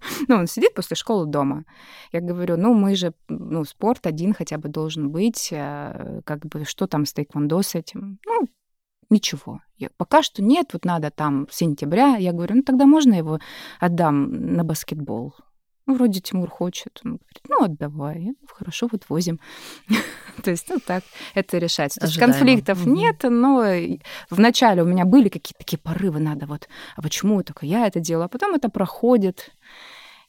[0.28, 1.64] ну, он сидит после школы дома.
[2.12, 6.64] Я говорю, ну, мы же, ну, спорт один хотя бы должен быть, а, как бы,
[6.64, 8.18] что там с тайквондо с этим?
[8.26, 8.48] Ну,
[9.10, 9.60] ничего.
[9.76, 12.16] Я, пока что нет, вот надо там сентября.
[12.16, 13.38] Я говорю, ну, тогда можно его
[13.80, 15.34] отдам на баскетбол?
[15.86, 17.00] Ну, вроде Тимур хочет.
[17.04, 18.20] Он говорит, ну, отдавай.
[18.20, 19.40] Ну, хорошо, вот возим.
[20.44, 21.02] То есть, ну, так
[21.34, 22.00] это решается.
[22.00, 23.64] То есть конфликтов нет, но
[24.30, 28.26] вначале у меня были какие-то такие порывы, надо вот, а почему только я это делаю?
[28.26, 29.50] А потом это проходит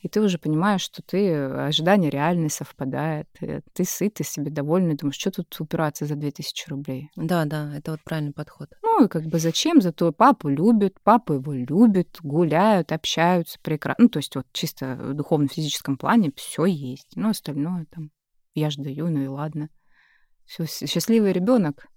[0.04, 4.52] и ты уже понимаешь, что ты э, ожидания реальные совпадают, э, ты сыт, ты себе
[4.52, 7.10] довольный, думаешь, что тут упираться за 2000 рублей.
[7.16, 8.68] Да, да, это вот правильный подход.
[8.82, 9.80] Ну, и как бы зачем?
[9.82, 14.04] Зато папу любят, папа его любит, гуляют, общаются прекрасно.
[14.04, 17.14] Ну, то есть вот чисто в духовно-физическом плане все есть.
[17.16, 18.12] Ну, остальное там
[18.56, 19.70] я ж даю, ну и ладно.
[20.46, 21.88] Все, счастливый ребенок.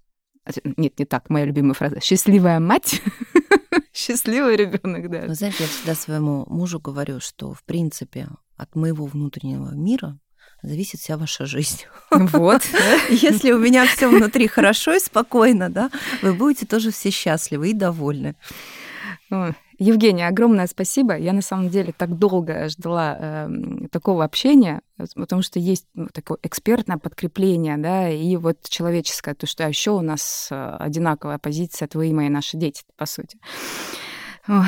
[0.76, 2.00] Нет, не так, моя любимая фраза.
[2.00, 3.02] Счастливая мать
[3.92, 5.22] Счастливый ребенок, да.
[5.26, 10.18] Вы знаете, я всегда своему мужу говорю, что, в принципе, от моего внутреннего мира
[10.62, 11.84] зависит вся ваша жизнь.
[12.10, 12.62] Вот.
[13.10, 15.90] Если у меня все внутри хорошо и спокойно, да,
[16.22, 18.36] вы будете тоже все счастливы и довольны.
[19.78, 21.16] Евгения, огромное спасибо.
[21.16, 23.48] Я на самом деле так долго ждала э,
[23.90, 24.80] такого общения,
[25.14, 30.00] потому что есть ну, такое экспертное подкрепление, да, и вот человеческое, то, что еще у
[30.00, 33.38] нас э, одинаковая позиция, твои мои наши дети, по сути.
[34.46, 34.64] Вот.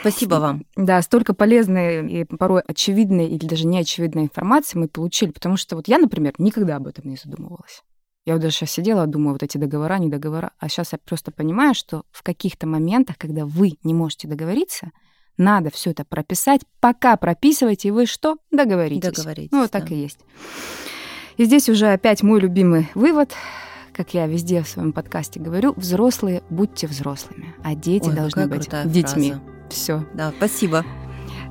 [0.00, 0.64] Спасибо вам.
[0.76, 5.88] Да, столько полезной и порой очевидной или даже неочевидной информации мы получили, потому что вот
[5.88, 7.82] я, например, никогда об этом не задумывалась.
[8.26, 10.52] Я вот даже сейчас сидела, думаю, вот эти договора, не договора.
[10.58, 14.90] А сейчас я просто понимаю, что в каких-то моментах, когда вы не можете договориться,
[15.38, 16.60] надо все это прописать.
[16.80, 18.36] Пока прописываете, и вы что?
[18.50, 19.16] Договоритесь.
[19.16, 19.52] Договоритесь.
[19.52, 19.94] Ну, вот так да.
[19.94, 20.18] и есть.
[21.38, 23.32] И здесь уже опять мой любимый вывод.
[23.94, 28.68] как я везде в своем подкасте говорю, взрослые будьте взрослыми, а дети Ой, должны быть
[28.84, 29.30] детьми.
[29.30, 29.42] фраза.
[29.70, 30.06] Все.
[30.14, 30.84] Да, спасибо.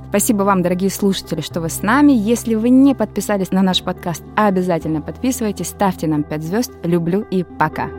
[0.10, 2.14] Спасибо вам, дорогие слушатели, что вы с нами.
[2.14, 6.72] Если вы не подписались на наш подкаст, обязательно подписывайтесь, ставьте нам 5 звезд.
[6.84, 7.90] Люблю и пока.